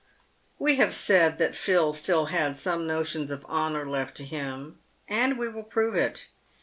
We 0.57 0.77
have 0.77 0.95
said 0.95 1.37
that 1.37 1.55
Phil 1.55 1.93
still 1.93 2.25
had 2.25 2.57
some 2.57 2.87
notions 2.87 3.29
of 3.29 3.45
honour 3.45 3.87
left 3.87 4.19
in 4.19 4.25
him, 4.25 4.79
and 5.07 5.37
we 5.37 5.47
will 5.47 5.61
prove 5.61 5.93
it. 5.93 6.29